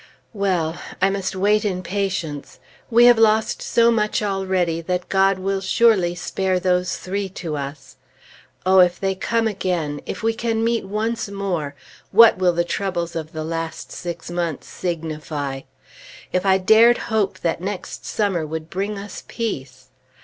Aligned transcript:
Well! 0.33 0.81
I 0.99 1.11
must 1.11 1.35
wait 1.35 1.63
in 1.63 1.83
patience. 1.83 2.57
We 2.89 3.05
have 3.05 3.19
lost 3.19 3.61
so 3.61 3.91
much 3.91 4.23
already 4.23 4.81
that 4.81 5.09
God 5.09 5.37
will 5.37 5.61
surely 5.61 6.15
spare 6.15 6.59
those 6.59 6.97
three 6.97 7.29
to 7.45 7.55
us. 7.55 7.97
Oh! 8.65 8.79
if 8.79 8.99
they 8.99 9.13
come 9.13 9.47
again, 9.47 10.01
if 10.07 10.23
we 10.23 10.33
can 10.33 10.63
meet 10.63 10.85
once 10.85 11.29
more, 11.29 11.75
what 12.09 12.39
will 12.39 12.53
the 12.53 12.63
troubles 12.63 13.15
of 13.15 13.31
the 13.31 13.43
last 13.43 13.91
six 13.91 14.31
months 14.31 14.65
signify? 14.65 15.61
If 16.33 16.47
I 16.47 16.57
dared 16.57 16.97
hope 17.13 17.37
that 17.41 17.61
next 17.61 18.03
summer 18.03 18.43
would 18.43 18.71
bring 18.71 18.97
us 18.97 19.23
Peace! 19.27 19.89